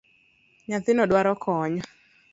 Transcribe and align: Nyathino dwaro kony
Nyathino 0.67 1.03
dwaro 1.09 1.33
kony 1.43 1.77